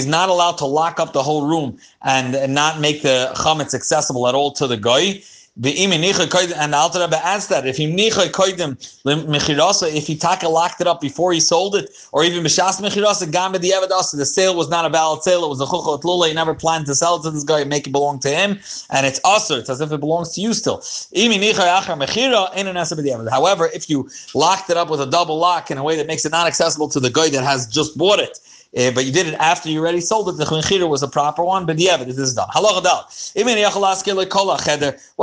not 0.05 0.29
allowed 0.29 0.57
to 0.57 0.65
lock 0.65 0.99
up 0.99 1.13
the 1.13 1.23
whole 1.23 1.47
room 1.47 1.77
and, 2.01 2.35
and 2.35 2.53
not 2.53 2.79
make 2.79 3.01
the 3.01 3.31
chametz 3.35 3.73
accessible 3.73 4.27
at 4.27 4.35
all 4.35 4.51
to 4.51 4.67
the 4.67 4.77
guy 4.77 5.21
and 5.61 6.73
the 6.73 6.77
Alter 6.77 7.01
Rebbe 7.01 7.25
adds 7.25 7.47
that 7.47 7.67
if 7.67 7.75
he 7.75 7.85
if 9.93 10.07
he 10.07 10.15
taka 10.15 10.47
locked 10.47 10.79
it 10.79 10.87
up 10.87 11.01
before 11.01 11.33
he 11.33 11.41
sold 11.41 11.75
it, 11.75 11.89
or 12.13 12.23
even 12.23 12.43
b'shas 12.43 12.79
mechirasa 12.79 13.29
gam 13.29 13.51
the 13.51 13.71
evidasa, 13.71 14.15
the 14.15 14.25
sale 14.25 14.55
was 14.55 14.69
not 14.69 14.85
a 14.85 14.89
valid 14.89 15.21
sale; 15.21 15.43
it 15.43 15.49
was 15.49 15.59
a 15.59 15.65
chuchot 15.65 16.05
lula. 16.05 16.29
He 16.29 16.33
never 16.33 16.55
planned 16.55 16.85
to 16.85 16.95
sell 16.95 17.17
it 17.17 17.23
to 17.23 17.31
this 17.31 17.43
guy 17.43 17.59
and 17.59 17.69
make 17.69 17.87
it 17.87 17.91
belong 17.91 18.19
to 18.19 18.29
him, 18.29 18.59
and 18.89 19.05
it's 19.05 19.19
usher. 19.25 19.57
It's 19.57 19.69
as 19.69 19.81
if 19.81 19.91
it 19.91 19.99
belongs 19.99 20.33
to 20.35 20.41
you 20.41 20.53
still. 20.53 20.81
However, 23.29 23.69
if 23.73 23.89
you 23.89 24.09
locked 24.33 24.69
it 24.69 24.77
up 24.77 24.89
with 24.89 25.01
a 25.01 25.07
double 25.07 25.37
lock 25.37 25.71
in 25.71 25.77
a 25.77 25.83
way 25.83 25.97
that 25.97 26.07
makes 26.07 26.25
it 26.25 26.31
not 26.31 26.47
accessible 26.47 26.87
to 26.89 27.01
the 27.01 27.09
guy 27.09 27.29
that 27.29 27.43
has 27.43 27.67
just 27.67 27.97
bought 27.97 28.19
it, 28.19 28.39
uh, 28.77 28.91
but 28.91 29.03
you 29.03 29.11
did 29.11 29.25
it 29.25 29.33
after 29.35 29.67
you 29.67 29.79
already 29.79 29.99
sold 29.99 30.29
it. 30.29 30.33
The 30.33 30.45
chinchira 30.45 30.87
was 30.87 31.01
a 31.01 31.07
proper 31.07 31.43
one, 31.43 31.65
but 31.65 31.79
yeah, 31.79 31.97
but 31.97 32.05
this 32.05 32.19
is 32.19 32.35
done. 32.35 32.47
What 32.53 32.85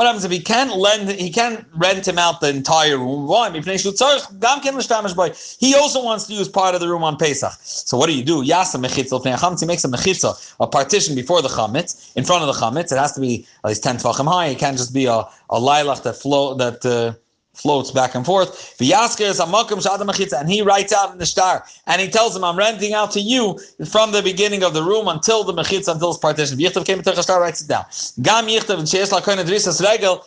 happens 0.07 0.25
if 0.25 0.33
he 0.33 0.41
can't 0.41 0.77
lend? 0.77 1.09
He 1.11 1.31
can't 1.31 1.65
rent 1.77 2.09
him 2.09 2.19
out 2.19 2.41
the 2.41 2.49
entire 2.49 2.99
room. 2.99 3.29
Why? 3.29 3.51
He 3.51 3.59
also 5.75 6.05
wants 6.05 6.27
to 6.27 6.35
use 6.35 6.49
part 6.49 6.75
of 6.75 6.81
the 6.81 6.89
room 6.89 7.05
on 7.05 7.17
Pesach. 7.17 7.53
So 7.61 7.97
what 7.97 8.07
do 8.07 8.17
you 8.17 8.25
do? 8.25 8.41
He 8.41 8.49
makes 8.49 8.75
a 8.75 8.79
mechitza, 8.79 10.55
a 10.59 10.67
partition 10.67 11.15
before 11.15 11.41
the 11.41 11.49
chametz, 11.49 12.17
in 12.17 12.25
front 12.25 12.43
of 12.43 12.53
the 12.53 12.61
chametz. 12.61 12.91
It 12.91 12.99
has 12.99 13.13
to 13.13 13.21
be 13.21 13.47
at 13.65 13.69
least 13.69 13.85
ten 13.85 13.97
tvachim 13.97 14.27
high. 14.27 14.47
It 14.47 14.59
can't 14.59 14.77
just 14.77 14.93
be 14.93 15.07
a 15.07 15.25
a 15.51 15.61
lilac 15.61 16.03
that 16.03 16.15
flow 16.15 16.55
that. 16.55 16.85
Uh, 16.85 17.13
floats 17.57 17.91
back 17.91 18.15
and 18.15 18.25
forth. 18.25 18.77
And 18.81 20.51
he 20.51 20.63
writes 20.63 20.93
out 20.93 21.13
in 21.13 21.19
the 21.19 21.27
star, 21.27 21.65
and 21.87 22.01
he 22.01 22.09
tells 22.09 22.37
him, 22.37 22.45
I'm 22.45 22.57
renting 22.57 22.95
out 22.95 23.11
to 23.13 23.21
you 23.21 23.59
from 23.89 24.13
the 24.13 24.23
beginning 24.23 24.63
of 24.63 24.75
the 24.75 24.83
room 24.83 25.09
until 25.09 25.43
the 25.45 25.53
mechitza, 25.53 25.93
until 25.93 26.13
this 26.13 26.19
partition. 26.19 26.59
Came 26.85 27.03
to 27.03 27.11
the 27.11 27.23
star, 27.23 27.41
writes 27.41 27.63
it 27.63 27.69
down. 27.69 27.85
Gam 28.23 28.49
and 28.49 28.69
Regel, 29.81 30.25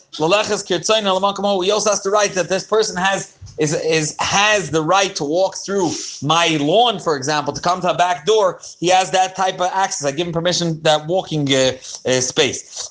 He 1.61 1.71
also 1.71 1.89
has 1.89 2.01
to 2.01 2.09
write 2.09 2.33
that 2.33 2.49
this 2.49 2.65
person 2.65 2.97
has 2.97 3.39
is 3.59 3.73
is 3.83 4.15
has 4.19 4.71
the 4.71 4.81
right 4.81 5.15
to 5.15 5.23
walk 5.23 5.55
through 5.57 5.91
my 6.23 6.57
lawn, 6.61 6.99
for 6.99 7.15
example, 7.15 7.53
to 7.53 7.61
come 7.61 7.81
to 7.81 7.91
a 7.91 7.97
back 7.97 8.25
door. 8.25 8.59
He 8.79 8.87
has 8.87 9.11
that 9.11 9.35
type 9.35 9.55
of 9.55 9.69
access. 9.73 10.07
I 10.07 10.11
give 10.11 10.27
him 10.27 10.33
permission 10.33 10.81
that 10.83 11.07
walking 11.07 11.51
uh, 11.53 11.73
uh, 12.05 12.21
space. 12.21 12.89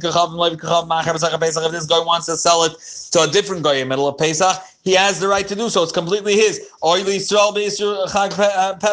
This 0.00 1.86
guy 1.86 2.00
wants 2.00 2.26
to 2.26 2.36
sell 2.36 2.64
it 2.64 2.72
to 3.12 3.22
a 3.22 3.26
different 3.26 3.62
guy 3.62 3.74
in 3.74 3.80
the 3.80 3.86
middle 3.86 4.08
of 4.08 4.18
Pesach 4.18 4.62
he 4.88 4.94
has 4.94 5.20
the 5.20 5.28
right 5.28 5.46
to 5.46 5.54
do 5.54 5.68
so. 5.68 5.82
It's 5.82 5.92
completely 5.92 6.34
his. 6.34 6.66
Or 6.80 6.96
uh, 6.96 7.02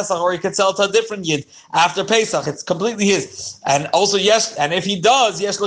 uh, 0.09 0.21
or 0.21 0.31
he 0.33 0.37
could 0.37 0.55
sell 0.55 0.73
to 0.73 0.83
a 0.83 0.91
different 0.91 1.25
yid 1.25 1.45
after 1.73 2.03
Pesach. 2.03 2.47
It's 2.47 2.63
completely 2.63 3.05
his. 3.05 3.57
And 3.65 3.87
also, 3.93 4.17
yes, 4.17 4.55
and 4.57 4.73
if 4.73 4.83
he 4.83 4.99
does, 4.99 5.39
yes, 5.41 5.61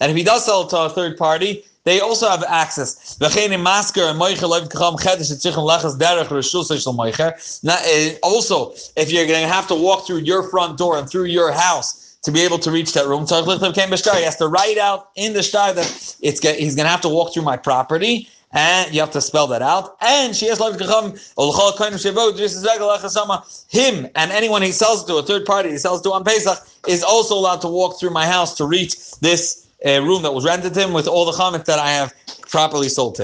and 0.00 0.10
if 0.10 0.16
he 0.16 0.22
does 0.22 0.44
sell 0.44 0.66
to 0.66 0.78
a 0.78 0.90
third 0.90 1.16
party, 1.16 1.64
they 1.84 2.00
also 2.00 2.28
have 2.28 2.44
access. 2.48 3.16
Eh, 3.22 3.30
also, 8.22 8.74
if 8.96 9.12
you're 9.12 9.26
going 9.26 9.42
to 9.42 9.48
have 9.48 9.66
to 9.68 9.74
walk 9.74 10.06
through 10.06 10.18
your 10.18 10.42
front 10.50 10.76
door 10.76 10.98
and 10.98 11.08
through 11.08 11.24
your 11.24 11.52
house 11.52 12.05
to 12.26 12.32
be 12.32 12.42
able 12.42 12.58
to 12.58 12.72
reach 12.72 12.92
that 12.92 13.06
room. 13.06 13.24
So 13.24 13.40
he 13.44 14.24
has 14.24 14.36
to 14.36 14.48
write 14.48 14.78
out 14.78 15.10
in 15.14 15.32
the 15.32 15.44
star 15.44 15.72
that 15.72 16.16
it's 16.20 16.40
he's 16.40 16.74
going 16.74 16.84
to 16.84 16.90
have 16.90 17.00
to 17.02 17.08
walk 17.08 17.32
through 17.32 17.44
my 17.44 17.56
property, 17.56 18.28
and 18.52 18.92
you 18.92 18.98
have 18.98 19.12
to 19.12 19.20
spell 19.20 19.46
that 19.46 19.62
out. 19.62 19.96
And 20.00 20.34
she 20.34 20.46
has 20.46 20.58
him 23.70 24.10
and 24.16 24.32
anyone 24.32 24.62
he 24.62 24.72
sells 24.72 25.04
to 25.04 25.14
a 25.16 25.22
third 25.22 25.46
party 25.46 25.70
he 25.70 25.78
sells 25.78 26.02
to 26.02 26.12
on 26.12 26.24
Pesach 26.24 26.58
is 26.88 27.04
also 27.04 27.36
allowed 27.36 27.60
to 27.60 27.68
walk 27.68 28.00
through 28.00 28.10
my 28.10 28.26
house 28.26 28.56
to 28.56 28.64
reach 28.66 29.12
this 29.20 29.68
uh, 29.86 30.02
room 30.02 30.22
that 30.22 30.34
was 30.34 30.44
rented 30.44 30.74
to 30.74 30.80
him 30.80 30.92
with 30.92 31.06
all 31.06 31.24
the 31.24 31.32
chametz 31.32 31.66
that 31.66 31.78
I 31.78 31.90
have 31.92 32.12
properly 32.50 32.88
sold 32.88 33.14
to 33.14 33.14
him. 33.14 33.14